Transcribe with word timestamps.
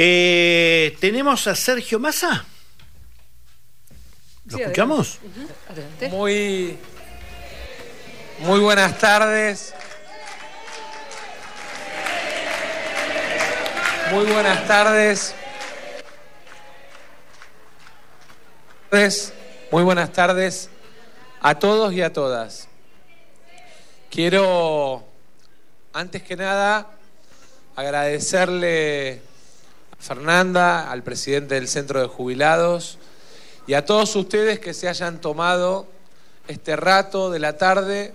Eh, 0.00 0.96
Tenemos 1.00 1.48
a 1.48 1.56
Sergio 1.56 1.98
Massa. 1.98 2.44
¿Lo 4.44 4.56
Sí, 4.56 4.62
escuchamos? 4.62 5.18
Muy, 6.12 6.78
muy 8.38 8.60
buenas 8.60 8.96
tardes. 8.96 9.74
Muy 14.12 14.24
buenas 14.26 14.68
tardes. 14.68 15.34
Muy 19.72 19.82
buenas 19.82 20.12
tardes 20.12 20.70
a 21.40 21.56
todos 21.58 21.92
y 21.92 22.02
a 22.02 22.12
todas. 22.12 22.68
Quiero, 24.12 25.04
antes 25.92 26.22
que 26.22 26.36
nada, 26.36 26.86
agradecerle 27.74 29.22
Fernanda, 29.98 30.90
al 30.90 31.02
presidente 31.02 31.54
del 31.54 31.68
Centro 31.68 32.00
de 32.00 32.06
Jubilados, 32.06 32.98
y 33.66 33.74
a 33.74 33.84
todos 33.84 34.14
ustedes 34.16 34.60
que 34.60 34.72
se 34.72 34.88
hayan 34.88 35.20
tomado 35.20 35.86
este 36.46 36.76
rato 36.76 37.30
de 37.30 37.38
la 37.38 37.58
tarde 37.58 38.14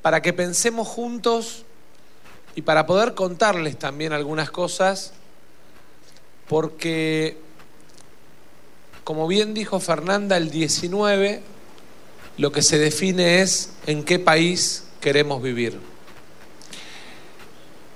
para 0.00 0.22
que 0.22 0.32
pensemos 0.32 0.88
juntos 0.88 1.64
y 2.54 2.62
para 2.62 2.86
poder 2.86 3.14
contarles 3.14 3.78
también 3.78 4.12
algunas 4.12 4.50
cosas, 4.50 5.12
porque, 6.48 7.38
como 9.04 9.26
bien 9.28 9.54
dijo 9.54 9.80
Fernanda, 9.80 10.36
el 10.36 10.50
19 10.50 11.42
lo 12.38 12.52
que 12.52 12.62
se 12.62 12.78
define 12.78 13.42
es 13.42 13.72
en 13.86 14.04
qué 14.04 14.18
país 14.18 14.84
queremos 15.00 15.42
vivir. 15.42 15.78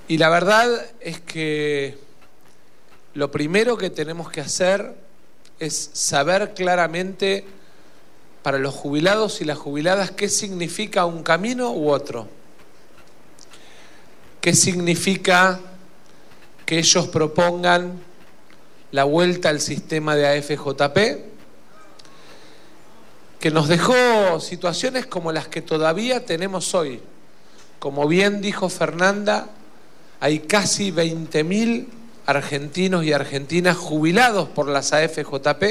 Y 0.07 0.19
la 0.19 0.29
verdad 0.29 0.69
es 0.99 1.19
que 1.19 1.97
lo 3.17 3.31
primero 3.31 3.79
que 3.79 3.89
tenemos 3.89 4.29
que 4.29 4.41
hacer 4.41 4.93
es 5.57 5.89
saber 5.93 6.53
claramente 6.53 7.45
para 8.43 8.59
los 8.59 8.75
jubilados 8.75 9.41
y 9.41 9.45
las 9.45 9.57
jubiladas 9.57 10.11
qué 10.11 10.29
significa 10.29 11.03
un 11.05 11.23
camino 11.23 11.71
u 11.71 11.89
otro. 11.89 12.27
¿Qué 14.39 14.53
significa 14.53 15.59
que 16.63 16.77
ellos 16.77 17.07
propongan 17.07 17.99
la 18.91 19.03
vuelta 19.05 19.49
al 19.49 19.61
sistema 19.61 20.15
de 20.15 20.37
AFJP? 20.37 20.97
Que 23.39 23.49
nos 23.49 23.67
dejó 23.67 24.39
situaciones 24.39 25.07
como 25.07 25.31
las 25.31 25.47
que 25.47 25.63
todavía 25.63 26.23
tenemos 26.23 26.75
hoy. 26.75 27.01
Como 27.79 28.07
bien 28.07 28.41
dijo 28.41 28.69
Fernanda, 28.69 29.49
hay 30.19 30.41
casi 30.41 30.91
20.000 30.91 31.96
argentinos 32.27 33.05
y 33.05 33.13
argentinas 33.13 33.77
jubilados 33.77 34.49
por 34.49 34.67
las 34.67 34.93
AFJP 34.93 35.63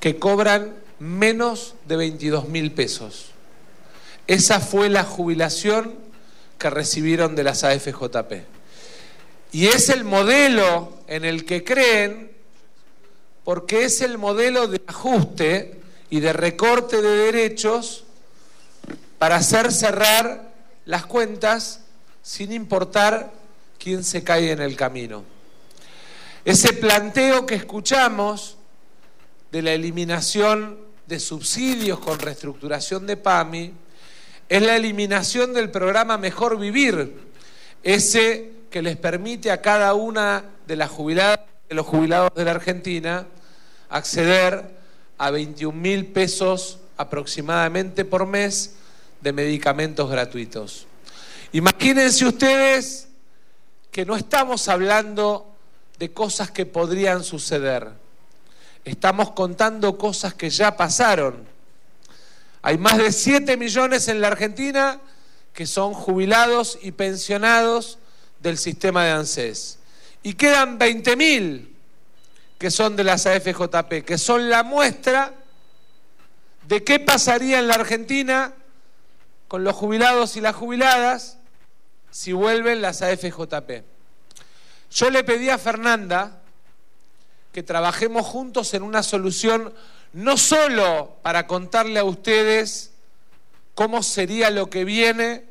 que 0.00 0.18
cobran 0.18 0.74
menos 0.98 1.76
de 1.86 1.96
22 1.96 2.48
mil 2.48 2.72
pesos. 2.72 3.26
Esa 4.26 4.60
fue 4.60 4.88
la 4.88 5.04
jubilación 5.04 5.94
que 6.58 6.70
recibieron 6.70 7.36
de 7.36 7.44
las 7.44 7.62
AFJP. 7.64 8.44
Y 9.52 9.68
es 9.68 9.88
el 9.90 10.02
modelo 10.04 10.98
en 11.06 11.24
el 11.24 11.44
que 11.44 11.62
creen, 11.62 12.32
porque 13.44 13.84
es 13.84 14.00
el 14.00 14.18
modelo 14.18 14.66
de 14.66 14.82
ajuste 14.86 15.80
y 16.10 16.18
de 16.18 16.32
recorte 16.32 17.00
de 17.00 17.16
derechos 17.16 18.04
para 19.18 19.36
hacer 19.36 19.70
cerrar 19.70 20.52
las 20.84 21.06
cuentas 21.06 21.80
sin 22.22 22.52
importar 22.52 23.32
quién 23.82 24.04
se 24.04 24.22
cae 24.22 24.52
en 24.52 24.60
el 24.60 24.76
camino. 24.76 25.24
Ese 26.44 26.72
planteo 26.72 27.46
que 27.46 27.56
escuchamos 27.56 28.56
de 29.50 29.62
la 29.62 29.72
eliminación 29.72 30.78
de 31.06 31.18
subsidios 31.18 31.98
con 31.98 32.18
reestructuración 32.20 33.06
de 33.06 33.16
PAMI 33.16 33.72
es 34.48 34.62
la 34.62 34.76
eliminación 34.76 35.52
del 35.52 35.70
programa 35.70 36.16
Mejor 36.16 36.58
Vivir, 36.58 37.12
ese 37.82 38.52
que 38.70 38.82
les 38.82 38.96
permite 38.96 39.50
a 39.50 39.60
cada 39.60 39.94
una 39.94 40.44
de 40.66 40.76
las 40.76 40.90
jubiladas 40.90 41.40
de 41.68 41.74
los 41.74 41.86
jubilados 41.86 42.30
de 42.34 42.44
la 42.44 42.52
Argentina 42.52 43.26
acceder 43.88 44.64
a 45.18 45.30
21 45.30 45.76
mil 45.76 46.06
pesos 46.06 46.78
aproximadamente 46.96 48.04
por 48.04 48.26
mes 48.26 48.74
de 49.20 49.32
medicamentos 49.32 50.08
gratuitos. 50.08 50.86
Imagínense 51.52 52.26
ustedes 52.26 53.08
que 53.92 54.06
no 54.06 54.16
estamos 54.16 54.68
hablando 54.68 55.54
de 55.98 56.12
cosas 56.12 56.50
que 56.50 56.64
podrían 56.64 57.22
suceder. 57.22 57.90
Estamos 58.86 59.32
contando 59.32 59.98
cosas 59.98 60.32
que 60.32 60.48
ya 60.48 60.76
pasaron. 60.76 61.46
Hay 62.62 62.78
más 62.78 62.96
de 62.96 63.12
7 63.12 63.56
millones 63.58 64.08
en 64.08 64.22
la 64.22 64.28
Argentina 64.28 64.98
que 65.52 65.66
son 65.66 65.92
jubilados 65.92 66.78
y 66.80 66.92
pensionados 66.92 67.98
del 68.40 68.56
sistema 68.56 69.04
de 69.04 69.10
ANSES. 69.10 69.78
Y 70.22 70.34
quedan 70.34 70.78
20 70.78 71.16
mil 71.16 71.76
que 72.58 72.70
son 72.70 72.96
de 72.96 73.04
las 73.04 73.26
AFJP, 73.26 74.04
que 74.06 74.16
son 74.16 74.48
la 74.48 74.62
muestra 74.62 75.34
de 76.66 76.82
qué 76.82 76.98
pasaría 76.98 77.58
en 77.58 77.68
la 77.68 77.74
Argentina 77.74 78.54
con 79.48 79.64
los 79.64 79.76
jubilados 79.76 80.36
y 80.36 80.40
las 80.40 80.56
jubiladas 80.56 81.36
si 82.12 82.32
vuelven 82.32 82.82
las 82.82 83.02
AFJP. 83.02 83.82
Yo 84.92 85.10
le 85.10 85.24
pedí 85.24 85.48
a 85.48 85.58
Fernanda 85.58 86.42
que 87.52 87.62
trabajemos 87.62 88.26
juntos 88.26 88.74
en 88.74 88.82
una 88.82 89.02
solución 89.02 89.72
no 90.12 90.36
solo 90.36 91.16
para 91.22 91.46
contarle 91.46 91.98
a 91.98 92.04
ustedes 92.04 92.92
cómo 93.74 94.02
sería 94.02 94.50
lo 94.50 94.68
que 94.68 94.84
viene 94.84 95.46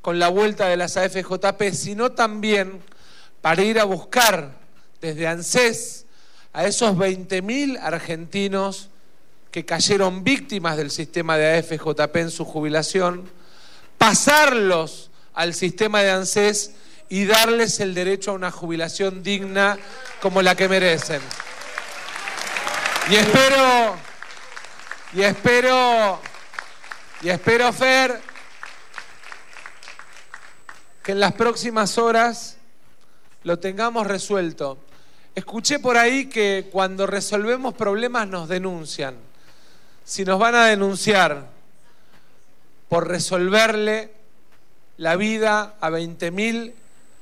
con 0.00 0.20
la 0.20 0.28
vuelta 0.28 0.68
de 0.68 0.76
las 0.76 0.96
AFJP, 0.96 1.72
sino 1.72 2.12
también 2.12 2.80
para 3.40 3.62
ir 3.62 3.80
a 3.80 3.84
buscar 3.84 4.52
desde 5.00 5.26
ANSES 5.26 6.06
a 6.52 6.66
esos 6.66 6.94
20.000 6.96 7.80
argentinos 7.82 8.90
que 9.50 9.64
cayeron 9.64 10.22
víctimas 10.22 10.76
del 10.76 10.92
sistema 10.92 11.36
de 11.36 11.58
AFJP 11.58 12.16
en 12.16 12.30
su 12.30 12.44
jubilación, 12.44 13.28
pasarlos 13.98 15.10
al 15.34 15.54
sistema 15.54 16.00
de 16.00 16.10
ANSES 16.10 16.72
y 17.08 17.26
darles 17.26 17.80
el 17.80 17.94
derecho 17.94 18.30
a 18.30 18.34
una 18.34 18.50
jubilación 18.50 19.22
digna 19.22 19.78
como 20.20 20.42
la 20.42 20.54
que 20.54 20.68
merecen. 20.68 21.20
Y 23.10 23.16
espero, 23.16 23.96
y 25.12 25.22
espero, 25.22 26.20
y 27.20 27.28
espero, 27.28 27.72
Fer, 27.72 28.20
que 31.02 31.12
en 31.12 31.20
las 31.20 31.32
próximas 31.34 31.98
horas 31.98 32.56
lo 33.42 33.58
tengamos 33.58 34.06
resuelto. 34.06 34.78
Escuché 35.34 35.78
por 35.78 35.98
ahí 35.98 36.26
que 36.26 36.68
cuando 36.72 37.06
resolvemos 37.06 37.74
problemas 37.74 38.26
nos 38.26 38.48
denuncian. 38.48 39.16
Si 40.04 40.24
nos 40.24 40.38
van 40.38 40.54
a 40.54 40.66
denunciar 40.66 41.50
por 42.88 43.08
resolverle 43.08 44.12
la 44.96 45.16
vida 45.16 45.74
a 45.80 45.90
20.000 45.90 46.72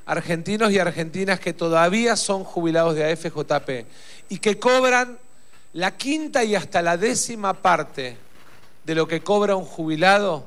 argentinos 0.06 0.72
y 0.72 0.78
argentinas 0.78 1.41
que 1.41 1.53
todavía 1.53 2.16
son 2.16 2.44
jubilados 2.44 2.94
de 2.94 3.12
AFJP 3.12 3.87
y 4.28 4.38
que 4.38 4.59
cobran 4.59 5.19
la 5.72 5.97
quinta 5.97 6.44
y 6.44 6.55
hasta 6.55 6.82
la 6.82 6.97
décima 6.97 7.55
parte 7.55 8.16
de 8.84 8.94
lo 8.94 9.06
que 9.06 9.22
cobra 9.22 9.56
un 9.56 9.65
jubilado, 9.65 10.47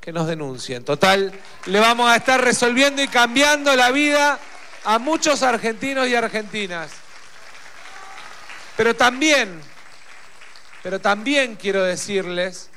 que 0.00 0.12
nos 0.12 0.26
denuncien. 0.26 0.84
Total, 0.84 1.32
le 1.66 1.80
vamos 1.80 2.10
a 2.10 2.16
estar 2.16 2.40
resolviendo 2.42 3.02
y 3.02 3.08
cambiando 3.08 3.74
la 3.74 3.90
vida 3.90 4.38
a 4.84 4.98
muchos 4.98 5.42
argentinos 5.42 6.08
y 6.08 6.14
argentinas. 6.14 6.90
Pero 8.76 8.94
también, 8.94 9.60
pero 10.82 11.00
también 11.00 11.56
quiero 11.56 11.82
decirles 11.82 12.70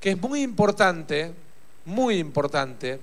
que 0.00 0.10
es 0.10 0.20
muy 0.20 0.42
importante, 0.42 1.34
muy 1.84 2.16
importante, 2.16 3.00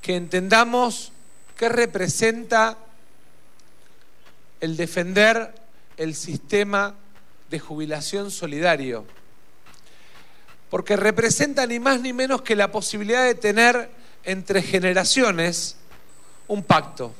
que 0.00 0.14
entendamos 0.14 1.12
qué 1.56 1.68
representa 1.68 2.78
el 4.60 4.76
defender 4.76 5.52
el 5.96 6.14
sistema 6.14 6.94
de 7.50 7.58
jubilación 7.58 8.30
solidario. 8.30 9.04
Porque 10.70 10.96
representa 10.96 11.66
ni 11.66 11.80
más 11.80 12.00
ni 12.00 12.12
menos 12.12 12.42
que 12.42 12.54
la 12.54 12.70
posibilidad 12.70 13.24
de 13.24 13.34
tener 13.34 13.90
entre 14.22 14.62
generaciones 14.62 15.76
un 16.46 16.62
pacto. 16.62 17.12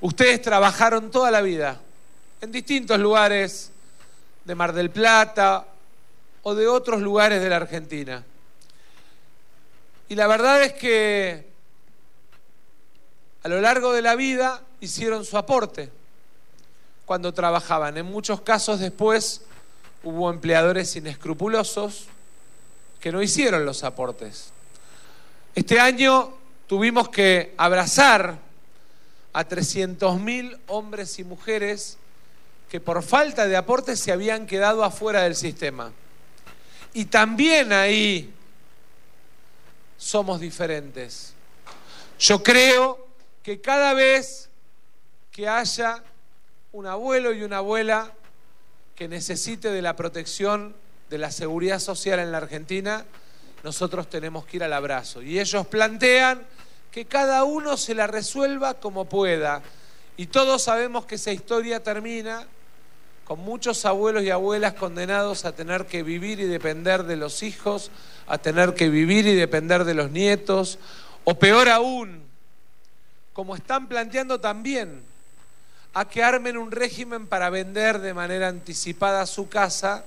Ustedes 0.00 0.40
trabajaron 0.40 1.10
toda 1.10 1.30
la 1.30 1.42
vida 1.42 1.80
en 2.40 2.52
distintos 2.52 2.98
lugares 2.98 3.70
de 4.44 4.54
Mar 4.54 4.72
del 4.72 4.90
Plata 4.90 5.66
o 6.48 6.54
de 6.54 6.68
otros 6.68 7.00
lugares 7.00 7.42
de 7.42 7.48
la 7.48 7.56
Argentina. 7.56 8.24
Y 10.08 10.14
la 10.14 10.28
verdad 10.28 10.62
es 10.62 10.74
que 10.74 11.44
a 13.42 13.48
lo 13.48 13.60
largo 13.60 13.92
de 13.92 14.00
la 14.00 14.14
vida 14.14 14.62
hicieron 14.78 15.24
su 15.24 15.36
aporte 15.36 15.90
cuando 17.04 17.34
trabajaban. 17.34 17.96
En 17.96 18.06
muchos 18.06 18.42
casos 18.42 18.78
después 18.78 19.40
hubo 20.04 20.30
empleadores 20.30 20.94
inescrupulosos 20.94 22.04
que 23.00 23.10
no 23.10 23.20
hicieron 23.22 23.66
los 23.66 23.82
aportes. 23.82 24.52
Este 25.52 25.80
año 25.80 26.32
tuvimos 26.68 27.08
que 27.08 27.54
abrazar 27.56 28.38
a 29.32 29.48
300.000 29.48 30.60
hombres 30.68 31.18
y 31.18 31.24
mujeres 31.24 31.98
que 32.68 32.78
por 32.78 33.02
falta 33.02 33.48
de 33.48 33.56
aportes 33.56 33.98
se 33.98 34.12
habían 34.12 34.46
quedado 34.46 34.84
afuera 34.84 35.22
del 35.22 35.34
sistema. 35.34 35.92
Y 36.96 37.04
también 37.04 37.74
ahí 37.74 38.32
somos 39.98 40.40
diferentes. 40.40 41.34
Yo 42.18 42.42
creo 42.42 43.06
que 43.42 43.60
cada 43.60 43.92
vez 43.92 44.48
que 45.30 45.46
haya 45.46 46.02
un 46.72 46.86
abuelo 46.86 47.34
y 47.34 47.42
una 47.42 47.58
abuela 47.58 48.14
que 48.94 49.08
necesite 49.08 49.70
de 49.70 49.82
la 49.82 49.94
protección 49.94 50.74
de 51.10 51.18
la 51.18 51.30
seguridad 51.30 51.80
social 51.80 52.18
en 52.18 52.32
la 52.32 52.38
Argentina, 52.38 53.04
nosotros 53.62 54.08
tenemos 54.08 54.46
que 54.46 54.56
ir 54.56 54.64
al 54.64 54.72
abrazo. 54.72 55.20
Y 55.20 55.38
ellos 55.38 55.66
plantean 55.66 56.46
que 56.90 57.04
cada 57.04 57.44
uno 57.44 57.76
se 57.76 57.94
la 57.94 58.06
resuelva 58.06 58.72
como 58.72 59.04
pueda. 59.04 59.62
Y 60.16 60.28
todos 60.28 60.62
sabemos 60.62 61.04
que 61.04 61.16
esa 61.16 61.30
historia 61.30 61.82
termina 61.82 62.46
con 63.26 63.40
muchos 63.40 63.84
abuelos 63.84 64.22
y 64.22 64.30
abuelas 64.30 64.74
condenados 64.74 65.44
a 65.44 65.52
tener 65.52 65.86
que 65.86 66.04
vivir 66.04 66.38
y 66.38 66.44
depender 66.44 67.02
de 67.02 67.16
los 67.16 67.42
hijos, 67.42 67.90
a 68.28 68.38
tener 68.38 68.74
que 68.74 68.88
vivir 68.88 69.26
y 69.26 69.34
depender 69.34 69.82
de 69.82 69.94
los 69.94 70.12
nietos, 70.12 70.78
o 71.24 71.36
peor 71.36 71.68
aún, 71.68 72.22
como 73.32 73.56
están 73.56 73.88
planteando 73.88 74.38
también, 74.38 75.02
a 75.92 76.04
que 76.04 76.22
armen 76.22 76.56
un 76.56 76.70
régimen 76.70 77.26
para 77.26 77.50
vender 77.50 77.98
de 77.98 78.14
manera 78.14 78.46
anticipada 78.46 79.26
su 79.26 79.48
casa, 79.48 80.04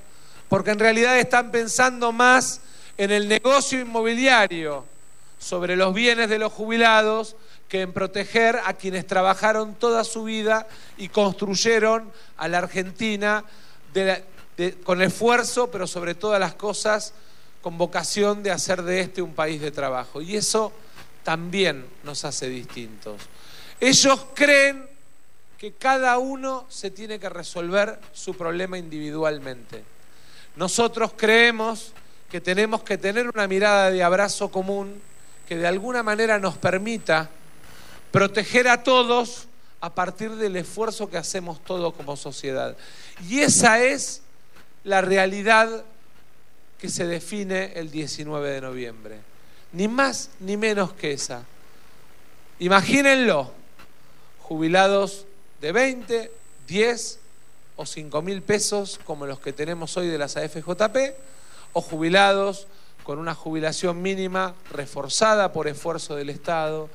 porque 0.47 0.71
en 0.71 0.79
realidad 0.79 1.19
están 1.19 1.51
pensando 1.51 2.13
más 2.13 2.61
en 2.97 3.11
el 3.11 3.27
negocio 3.27 3.81
inmobiliario 3.81 4.85
sobre 5.39 5.75
los 5.75 5.93
bienes 5.93 6.29
de 6.29 6.39
los 6.39 6.53
jubilados 6.53 7.35
que 7.69 7.81
en 7.81 7.93
proteger 7.93 8.59
a 8.65 8.73
quienes 8.73 9.05
trabajaron 9.05 9.75
toda 9.75 10.03
su 10.03 10.23
vida 10.23 10.67
y 10.97 11.07
construyeron 11.09 12.11
a 12.35 12.47
la 12.47 12.57
Argentina 12.57 13.45
con 14.83 15.01
esfuerzo, 15.01 15.69
pero 15.71 15.85
sobre 15.87 16.15
todas 16.15 16.39
las 16.39 16.55
cosas 16.55 17.13
con 17.61 17.77
vocación 17.77 18.41
de 18.41 18.51
hacer 18.51 18.81
de 18.81 19.01
este 19.01 19.21
un 19.21 19.33
país 19.33 19.61
de 19.61 19.71
trabajo. 19.71 20.21
Y 20.21 20.35
eso 20.35 20.73
también 21.23 21.85
nos 22.03 22.25
hace 22.25 22.49
distintos. 22.49 23.21
Ellos 23.79 24.25
creen 24.33 24.89
que 25.57 25.73
cada 25.73 26.17
uno 26.17 26.65
se 26.69 26.89
tiene 26.89 27.19
que 27.19 27.29
resolver 27.29 27.99
su 28.13 28.33
problema 28.33 28.77
individualmente. 28.77 29.83
Nosotros 30.55 31.11
creemos 31.15 31.93
que 32.31 32.41
tenemos 32.41 32.81
que 32.81 32.97
tener 32.97 33.27
una 33.27 33.47
mirada 33.47 33.91
de 33.91 34.01
abrazo 34.01 34.49
común 34.49 35.01
que 35.47 35.57
de 35.57 35.67
alguna 35.67 36.01
manera 36.01 36.39
nos 36.39 36.57
permita 36.57 37.29
proteger 38.11 38.67
a 38.67 38.83
todos 38.83 39.47
a 39.81 39.93
partir 39.93 40.35
del 40.35 40.55
esfuerzo 40.55 41.09
que 41.09 41.17
hacemos 41.17 41.63
todos 41.63 41.93
como 41.93 42.17
sociedad. 42.17 42.75
Y 43.27 43.39
esa 43.39 43.81
es 43.83 44.21
la 44.83 45.01
realidad 45.01 45.83
que 46.77 46.89
se 46.89 47.05
define 47.05 47.73
el 47.75 47.91
19 47.91 48.49
de 48.49 48.61
noviembre. 48.61 49.19
Ni 49.71 49.87
más 49.87 50.31
ni 50.39 50.57
menos 50.57 50.93
que 50.93 51.11
esa. 51.11 51.43
Imagínenlo, 52.59 53.51
jubilados 54.41 55.25
de 55.61 55.71
20, 55.71 56.31
10 56.67 57.19
o 57.75 57.85
5 57.85 58.21
mil 58.21 58.41
pesos 58.41 58.99
como 59.05 59.25
los 59.25 59.39
que 59.39 59.53
tenemos 59.53 59.95
hoy 59.95 60.07
de 60.07 60.17
las 60.17 60.35
AFJP, 60.35 61.15
o 61.73 61.81
jubilados 61.81 62.67
con 63.03 63.19
una 63.19 63.35
jubilación 63.35 64.01
mínima 64.01 64.55
reforzada 64.71 65.53
por 65.53 65.67
esfuerzo 65.67 66.15
del 66.15 66.29
Estado, 66.29 66.89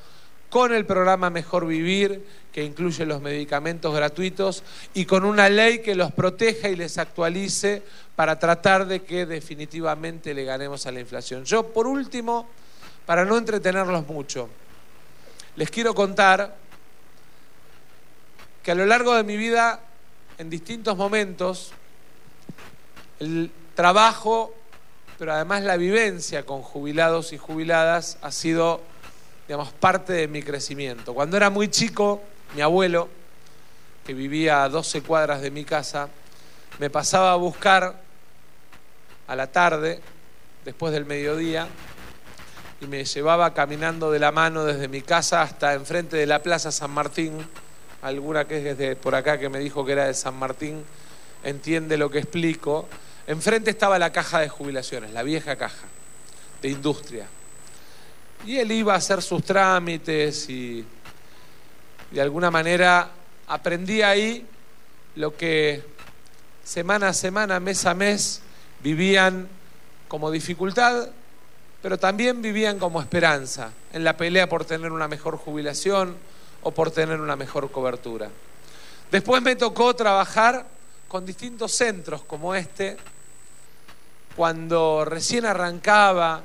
con 0.55 0.73
el 0.73 0.85
programa 0.85 1.29
Mejor 1.29 1.67
Vivir, 1.67 2.25
que 2.53 2.63
incluye 2.63 3.05
los 3.05 3.21
medicamentos 3.21 3.93
gratuitos, 3.93 4.63
y 4.93 5.03
con 5.03 5.25
una 5.25 5.49
ley 5.49 5.79
que 5.79 5.95
los 5.95 6.13
proteja 6.13 6.69
y 6.69 6.77
les 6.77 6.97
actualice 6.97 7.83
para 8.15 8.39
tratar 8.39 8.85
de 8.85 9.03
que 9.03 9.25
definitivamente 9.25 10.33
le 10.33 10.45
ganemos 10.45 10.85
a 10.85 10.93
la 10.93 11.01
inflación. 11.01 11.43
Yo, 11.43 11.73
por 11.73 11.87
último, 11.87 12.47
para 13.05 13.25
no 13.25 13.37
entretenerlos 13.37 14.07
mucho, 14.07 14.47
les 15.57 15.69
quiero 15.69 15.93
contar 15.93 16.55
que 18.63 18.71
a 18.71 18.75
lo 18.75 18.85
largo 18.85 19.13
de 19.13 19.25
mi 19.25 19.35
vida, 19.35 19.81
en 20.37 20.49
distintos 20.49 20.95
momentos, 20.95 21.73
el 23.19 23.51
trabajo, 23.75 24.55
pero 25.19 25.33
además 25.33 25.63
la 25.63 25.75
vivencia 25.75 26.45
con 26.45 26.61
jubilados 26.61 27.33
y 27.33 27.37
jubiladas 27.37 28.17
ha 28.21 28.31
sido 28.31 28.94
digamos, 29.47 29.71
parte 29.73 30.13
de 30.13 30.27
mi 30.27 30.41
crecimiento. 30.41 31.13
Cuando 31.13 31.37
era 31.37 31.49
muy 31.49 31.67
chico, 31.69 32.21
mi 32.55 32.61
abuelo, 32.61 33.09
que 34.05 34.13
vivía 34.13 34.63
a 34.63 34.69
12 34.69 35.01
cuadras 35.01 35.41
de 35.41 35.51
mi 35.51 35.65
casa, 35.65 36.09
me 36.79 36.89
pasaba 36.89 37.31
a 37.31 37.35
buscar 37.35 38.01
a 39.27 39.35
la 39.35 39.47
tarde, 39.51 39.99
después 40.63 40.93
del 40.93 41.05
mediodía, 41.05 41.67
y 42.81 42.87
me 42.87 43.05
llevaba 43.05 43.53
caminando 43.53 44.11
de 44.11 44.19
la 44.19 44.31
mano 44.31 44.65
desde 44.65 44.87
mi 44.87 45.01
casa 45.01 45.41
hasta 45.41 45.73
enfrente 45.73 46.17
de 46.17 46.25
la 46.25 46.41
Plaza 46.43 46.71
San 46.71 46.91
Martín. 46.91 47.47
Alguna 48.01 48.45
que 48.45 48.57
es 48.57 48.63
desde 48.63 48.95
por 48.95 49.15
acá 49.15 49.39
que 49.39 49.49
me 49.49 49.59
dijo 49.59 49.85
que 49.85 49.93
era 49.93 50.05
de 50.05 50.13
San 50.13 50.35
Martín 50.35 50.83
entiende 51.43 51.97
lo 51.97 52.09
que 52.09 52.19
explico. 52.19 52.87
Enfrente 53.27 53.71
estaba 53.71 53.97
la 53.97 54.11
caja 54.11 54.39
de 54.39 54.49
jubilaciones, 54.49 55.11
la 55.11 55.23
vieja 55.23 55.55
caja 55.55 55.87
de 56.61 56.69
industria. 56.69 57.27
Y 58.45 58.57
él 58.57 58.71
iba 58.71 58.93
a 58.93 58.97
hacer 58.97 59.21
sus 59.21 59.43
trámites 59.43 60.49
y 60.49 60.85
de 62.11 62.21
alguna 62.21 62.51
manera 62.51 63.09
aprendí 63.47 64.01
ahí 64.01 64.45
lo 65.15 65.35
que 65.35 65.83
semana 66.63 67.09
a 67.09 67.13
semana, 67.13 67.59
mes 67.59 67.85
a 67.85 67.93
mes, 67.93 68.41
vivían 68.81 69.47
como 70.07 70.31
dificultad, 70.31 71.09
pero 71.81 71.97
también 71.97 72.41
vivían 72.41 72.79
como 72.79 73.01
esperanza 73.01 73.71
en 73.93 74.03
la 74.03 74.17
pelea 74.17 74.49
por 74.49 74.65
tener 74.65 74.91
una 74.91 75.07
mejor 75.07 75.37
jubilación 75.37 76.15
o 76.63 76.71
por 76.71 76.91
tener 76.91 77.21
una 77.21 77.35
mejor 77.35 77.71
cobertura. 77.71 78.29
Después 79.11 79.41
me 79.41 79.55
tocó 79.55 79.95
trabajar 79.95 80.65
con 81.07 81.25
distintos 81.25 81.71
centros 81.71 82.23
como 82.23 82.55
este, 82.55 82.97
cuando 84.35 85.05
recién 85.05 85.45
arrancaba 85.45 86.43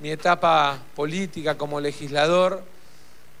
mi 0.00 0.10
etapa 0.10 0.78
política 0.94 1.56
como 1.56 1.80
legislador 1.80 2.62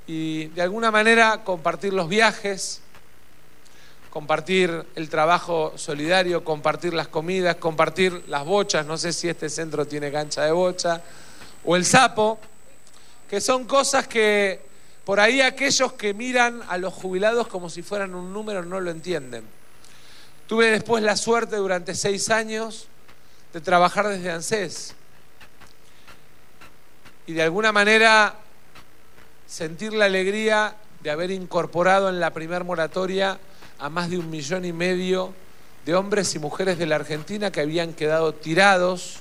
y 0.06 0.46
de 0.48 0.62
alguna 0.62 0.90
manera 0.90 1.44
compartir 1.44 1.92
los 1.92 2.08
viajes, 2.08 2.80
compartir 4.10 4.86
el 4.96 5.08
trabajo 5.08 5.74
solidario, 5.76 6.42
compartir 6.42 6.94
las 6.94 7.08
comidas, 7.08 7.56
compartir 7.56 8.24
las 8.26 8.44
bochas, 8.44 8.84
no 8.86 8.96
sé 8.96 9.12
si 9.12 9.28
este 9.28 9.48
centro 9.48 9.86
tiene 9.86 10.10
cancha 10.10 10.42
de 10.44 10.50
bocha, 10.50 11.02
o 11.64 11.76
el 11.76 11.84
sapo, 11.84 12.38
que 13.28 13.40
son 13.40 13.64
cosas 13.64 14.08
que 14.08 14.66
por 15.04 15.20
ahí 15.20 15.40
aquellos 15.40 15.92
que 15.92 16.12
miran 16.12 16.62
a 16.68 16.76
los 16.78 16.92
jubilados 16.92 17.46
como 17.46 17.70
si 17.70 17.82
fueran 17.82 18.14
un 18.14 18.32
número 18.32 18.64
no 18.64 18.80
lo 18.80 18.90
entienden. 18.90 19.44
Tuve 20.46 20.70
después 20.70 21.02
la 21.02 21.16
suerte 21.16 21.56
durante 21.56 21.94
seis 21.94 22.30
años 22.30 22.88
de 23.52 23.60
trabajar 23.60 24.08
desde 24.08 24.30
ANSES 24.30 24.94
y 27.28 27.34
de 27.34 27.42
alguna 27.42 27.72
manera 27.72 28.36
sentir 29.46 29.92
la 29.92 30.06
alegría 30.06 30.74
de 31.00 31.10
haber 31.10 31.30
incorporado 31.30 32.08
en 32.08 32.20
la 32.20 32.32
primer 32.32 32.64
moratoria 32.64 33.38
a 33.78 33.90
más 33.90 34.08
de 34.08 34.16
un 34.16 34.30
millón 34.30 34.64
y 34.64 34.72
medio 34.72 35.34
de 35.84 35.94
hombres 35.94 36.34
y 36.34 36.38
mujeres 36.38 36.78
de 36.78 36.86
la 36.86 36.96
Argentina 36.96 37.52
que 37.52 37.60
habían 37.60 37.92
quedado 37.92 38.32
tirados 38.32 39.18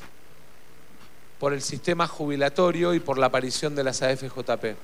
por 1.38 1.52
el 1.52 1.62
sistema 1.62 2.08
jubilatorio 2.08 2.94
y 2.94 3.02
por 3.02 3.18
la 3.18 3.26
aparición 3.26 3.76
de 3.76 3.84
las 3.84 4.02
AFJP. 4.02 4.78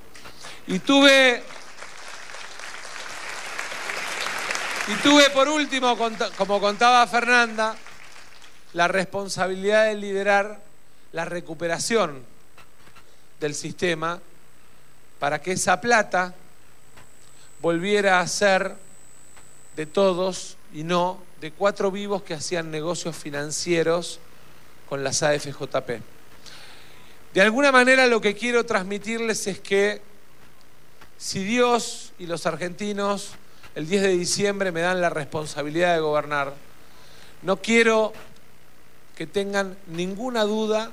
Y 0.66 0.80
tuve, 0.80 1.42
y 4.86 5.02
tuve 5.02 5.30
por 5.30 5.48
último, 5.48 5.96
como 6.36 6.60
contaba 6.60 7.06
Fernanda, 7.06 7.74
la 8.74 8.86
responsabilidad 8.86 9.86
de 9.86 9.94
liderar 9.94 10.60
la 11.12 11.24
recuperación 11.24 12.33
del 13.44 13.54
sistema 13.54 14.20
para 15.18 15.42
que 15.42 15.52
esa 15.52 15.78
plata 15.78 16.34
volviera 17.60 18.20
a 18.20 18.26
ser 18.26 18.74
de 19.76 19.84
todos 19.84 20.56
y 20.72 20.82
no 20.82 21.18
de 21.42 21.52
cuatro 21.52 21.90
vivos 21.90 22.22
que 22.22 22.32
hacían 22.32 22.70
negocios 22.70 23.14
financieros 23.14 24.18
con 24.88 25.04
las 25.04 25.22
AFJP. 25.22 26.00
De 27.34 27.42
alguna 27.42 27.70
manera 27.70 28.06
lo 28.06 28.22
que 28.22 28.34
quiero 28.34 28.64
transmitirles 28.64 29.46
es 29.46 29.60
que 29.60 30.00
si 31.18 31.44
Dios 31.44 32.14
y 32.18 32.24
los 32.24 32.46
argentinos 32.46 33.32
el 33.74 33.86
10 33.86 34.02
de 34.04 34.08
diciembre 34.08 34.72
me 34.72 34.80
dan 34.80 35.02
la 35.02 35.10
responsabilidad 35.10 35.92
de 35.92 36.00
gobernar, 36.00 36.54
no 37.42 37.58
quiero 37.58 38.14
que 39.14 39.26
tengan 39.26 39.76
ninguna 39.86 40.44
duda 40.44 40.92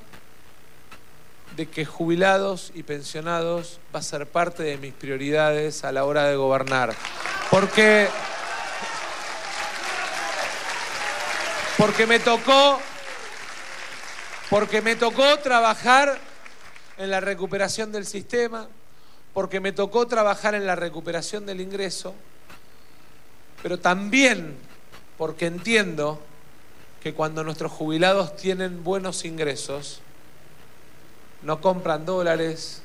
de 1.56 1.68
que 1.68 1.86
jubilados 1.86 2.72
y 2.74 2.84
pensionados 2.84 3.80
va 3.94 4.00
a 4.00 4.04
ser 4.04 4.28
parte 4.28 4.64
de 4.64 4.78
mis 4.78 4.94
prioridades 4.94 5.84
a 5.84 5.92
la 5.92 6.06
hora 6.06 6.26
de 6.26 6.36
gobernar. 6.36 6.96
Porque, 7.50 8.08
porque 11.78 12.08
me 12.08 12.20
tocó, 12.20 12.80
porque 14.50 14.82
me 14.82 14.96
tocó 14.96 15.38
trabajar 15.40 16.18
en 16.98 17.12
la 17.12 17.20
recuperación 17.20 17.92
del 17.92 18.06
sistema, 18.06 18.68
porque 19.34 19.60
me 19.60 19.72
tocó 19.72 20.08
trabajar 20.08 20.56
en 20.56 20.66
la 20.66 20.76
recuperación 20.76 21.46
del 21.46 21.62
ingreso, 21.62 22.14
pero 23.62 23.80
también 23.80 24.56
porque 25.18 25.46
entiendo 25.46 26.20
que 27.02 27.14
cuando 27.14 27.44
nuestros 27.44 27.72
jubilados 27.72 28.36
tienen 28.36 28.84
buenos 28.84 29.26
ingresos, 29.26 30.02
no 31.44 31.62
compran 31.62 32.06
dólares, 32.06 32.82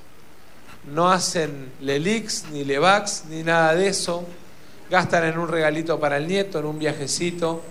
no 0.92 1.10
hacen 1.10 1.72
Lelix, 1.80 2.44
ni 2.50 2.64
Levax, 2.64 3.24
ni 3.28 3.42
nada 3.42 3.74
de 3.74 3.88
eso, 3.88 4.24
gastan 4.90 5.24
en 5.24 5.38
un 5.38 5.48
regalito 5.48 5.98
para 5.98 6.16
el 6.16 6.26
nieto, 6.28 6.58
en 6.58 6.66
un 6.66 6.78
viajecito, 6.78 7.62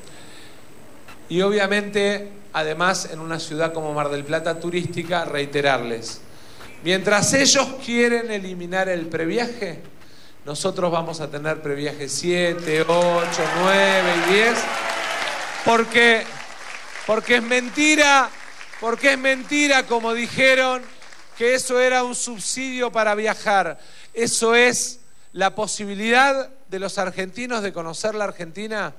y 1.30 1.42
obviamente, 1.42 2.30
además, 2.54 3.10
en 3.12 3.20
una 3.20 3.40
ciudad 3.40 3.74
como 3.74 3.94
Mar 3.94 4.10
del 4.10 4.26
Plata 4.26 4.60
turística, 4.60 5.26
reiterarles, 5.26 6.22
mientras 6.84 7.34
ellos 7.34 7.68
quieren 7.84 8.32
eliminar 8.32 8.90
el 8.90 9.08
previaje, 9.08 9.82
nosotros 10.46 10.92
vamos 10.92 11.22
a 11.22 11.32
tener 11.32 11.62
previaje 11.62 12.08
7, 12.08 12.86
8, 12.88 13.28
9 13.62 14.14
y 14.30 14.34
10, 14.34 14.54
porque, 15.66 16.24
porque 17.08 17.38
es 17.38 17.44
mentira 17.44 18.30
porque 18.80 19.14
es 19.14 19.18
mentira, 19.18 19.86
como 19.86 20.14
dijeron, 20.14 20.84
que 21.38 21.56
eso 21.56 21.80
era 21.80 22.04
un 22.04 22.16
subsidio 22.16 22.92
para 22.92 23.16
viajar. 23.16 23.80
Eso 24.14 24.56
es 24.56 25.00
la 25.34 25.54
posibilidad 25.54 26.50
de 26.70 26.80
los 26.80 26.98
argentinos 26.98 27.62
de 27.62 27.74
conocer 27.74 28.16
la 28.16 28.26
Argentina, 28.26 28.94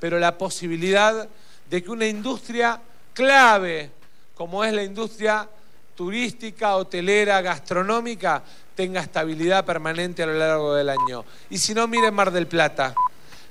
pero 0.00 0.18
la 0.18 0.36
posibilidad 0.36 1.28
de 1.70 1.82
que 1.82 1.90
una 1.90 2.06
industria 2.06 2.80
clave, 3.14 3.90
como 4.34 4.64
es 4.64 4.72
la 4.72 4.82
industria 4.82 5.48
turística, 5.94 6.76
hotelera, 6.76 7.40
gastronómica, 7.40 8.42
tenga 8.74 9.00
estabilidad 9.00 9.64
permanente 9.64 10.22
a 10.22 10.26
lo 10.26 10.34
largo 10.34 10.74
del 10.74 10.90
año. 10.90 11.24
Y 11.48 11.58
si 11.58 11.72
no, 11.72 11.88
miren 11.88 12.14
Mar 12.14 12.30
del 12.30 12.46
Plata, 12.46 12.94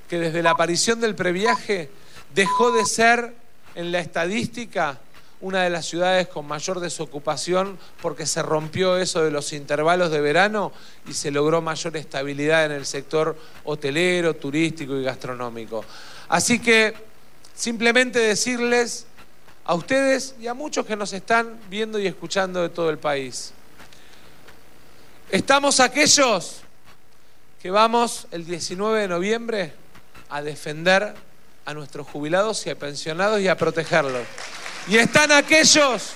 que 0.07 0.19
desde 0.19 0.43
la 0.43 0.51
aparición 0.51 1.01
del 1.01 1.15
previaje 1.15 1.89
dejó 2.33 2.71
de 2.71 2.85
ser 2.85 3.33
en 3.73 3.91
la 3.91 3.99
estadística 3.99 4.99
una 5.41 5.63
de 5.63 5.69
las 5.69 5.85
ciudades 5.85 6.27
con 6.27 6.47
mayor 6.47 6.79
desocupación 6.79 7.77
porque 8.01 8.25
se 8.25 8.41
rompió 8.41 8.97
eso 8.97 9.23
de 9.23 9.31
los 9.31 9.53
intervalos 9.53 10.11
de 10.11 10.21
verano 10.21 10.71
y 11.07 11.13
se 11.13 11.31
logró 11.31 11.61
mayor 11.61 11.97
estabilidad 11.97 12.65
en 12.65 12.71
el 12.71 12.85
sector 12.85 13.37
hotelero, 13.63 14.35
turístico 14.35 14.95
y 14.95 15.03
gastronómico. 15.03 15.83
Así 16.29 16.59
que 16.59 16.93
simplemente 17.53 18.19
decirles 18.19 19.05
a 19.65 19.75
ustedes 19.75 20.35
y 20.39 20.47
a 20.47 20.53
muchos 20.53 20.85
que 20.85 20.95
nos 20.95 21.11
están 21.13 21.59
viendo 21.69 21.99
y 21.99 22.07
escuchando 22.07 22.61
de 22.61 22.69
todo 22.69 22.89
el 22.89 22.97
país, 22.97 23.51
estamos 25.31 25.79
aquellos 25.79 26.61
que 27.61 27.71
vamos 27.71 28.27
el 28.31 28.45
19 28.45 29.01
de 29.01 29.07
noviembre 29.07 29.73
a 30.29 30.41
defender 30.41 31.15
a 31.65 31.73
nuestros 31.73 32.07
jubilados 32.07 32.65
y 32.67 32.69
a 32.69 32.77
pensionados 32.77 33.41
y 33.41 33.47
a 33.47 33.57
protegerlos. 33.57 34.27
Y 34.87 34.97
están 34.97 35.31
aquellos 35.31 36.13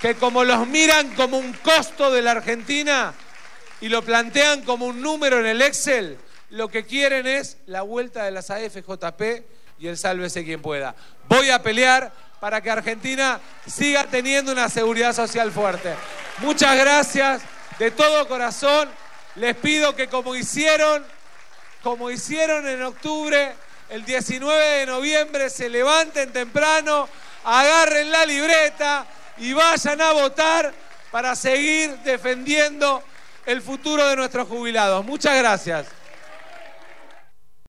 que 0.00 0.16
como 0.16 0.42
los 0.42 0.66
miran 0.66 1.14
como 1.14 1.38
un 1.38 1.52
costo 1.52 2.10
de 2.10 2.22
la 2.22 2.32
Argentina 2.32 3.14
y 3.80 3.88
lo 3.88 4.02
plantean 4.02 4.62
como 4.62 4.86
un 4.86 5.00
número 5.00 5.38
en 5.38 5.46
el 5.46 5.62
Excel, 5.62 6.18
lo 6.50 6.68
que 6.68 6.84
quieren 6.84 7.26
es 7.26 7.58
la 7.66 7.82
vuelta 7.82 8.24
de 8.24 8.32
las 8.32 8.50
AFJP 8.50 9.22
y 9.78 9.86
el 9.86 9.96
sálvese 9.96 10.44
quien 10.44 10.60
pueda. 10.60 10.94
Voy 11.28 11.50
a 11.50 11.62
pelear 11.62 12.12
para 12.40 12.60
que 12.60 12.70
Argentina 12.70 13.40
siga 13.66 14.04
teniendo 14.04 14.50
una 14.50 14.68
seguridad 14.68 15.14
social 15.14 15.52
fuerte. 15.52 15.94
Muchas 16.38 16.76
gracias 16.76 17.42
de 17.78 17.92
todo 17.92 18.26
corazón. 18.26 18.90
Les 19.36 19.56
pido 19.56 19.94
que 19.94 20.08
como 20.08 20.34
hicieron, 20.34 21.04
como 21.82 22.10
hicieron 22.10 22.66
en 22.66 22.82
octubre, 22.82 23.52
el 23.88 24.04
19 24.04 24.64
de 24.64 24.86
noviembre 24.86 25.48
se 25.48 25.68
levanten 25.68 26.32
temprano 26.32 27.08
agarren 27.44 28.10
la 28.10 28.24
libreta 28.26 29.06
y 29.38 29.52
vayan 29.52 30.00
a 30.00 30.12
votar 30.12 30.72
para 31.10 31.36
seguir 31.36 31.98
defendiendo 31.98 33.02
el 33.46 33.62
futuro 33.62 34.06
de 34.06 34.16
nuestros 34.16 34.48
jubilados. 34.48 35.04
Muchas 35.04 35.36
gracias. 35.36 35.86